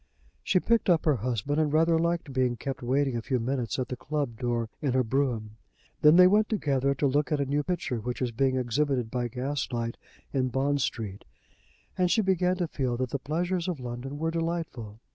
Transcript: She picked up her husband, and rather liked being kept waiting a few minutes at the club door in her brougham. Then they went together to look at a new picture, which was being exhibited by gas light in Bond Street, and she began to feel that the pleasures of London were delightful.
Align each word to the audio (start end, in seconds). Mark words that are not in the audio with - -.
She 0.41 0.59
picked 0.59 0.89
up 0.89 1.05
her 1.05 1.17
husband, 1.17 1.61
and 1.61 1.71
rather 1.71 1.99
liked 1.99 2.33
being 2.33 2.55
kept 2.55 2.81
waiting 2.81 3.15
a 3.15 3.21
few 3.21 3.39
minutes 3.39 3.77
at 3.77 3.89
the 3.89 3.95
club 3.95 4.39
door 4.39 4.67
in 4.81 4.93
her 4.93 5.03
brougham. 5.03 5.57
Then 6.01 6.15
they 6.15 6.25
went 6.25 6.49
together 6.49 6.95
to 6.95 7.05
look 7.05 7.31
at 7.31 7.39
a 7.39 7.45
new 7.45 7.61
picture, 7.61 7.99
which 7.99 8.19
was 8.19 8.31
being 8.31 8.55
exhibited 8.55 9.11
by 9.11 9.27
gas 9.27 9.67
light 9.71 9.97
in 10.33 10.47
Bond 10.47 10.81
Street, 10.81 11.23
and 11.99 12.09
she 12.09 12.23
began 12.23 12.57
to 12.57 12.67
feel 12.67 12.97
that 12.97 13.11
the 13.11 13.19
pleasures 13.19 13.67
of 13.67 13.79
London 13.79 14.17
were 14.17 14.31
delightful. 14.31 14.99